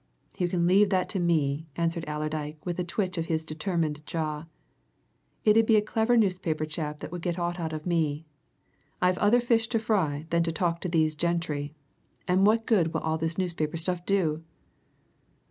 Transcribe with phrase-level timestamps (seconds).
[0.39, 4.45] "You can leave that to me," answered Allerdyke, with a twitch of his determined jaw.
[5.45, 8.25] "It 'ud be a clever newspaper chap that would get aught out of me.
[8.99, 11.75] I've other fish to fry than to talk to these gentry.
[12.27, 14.41] And what good will all this newspaper stuff do?"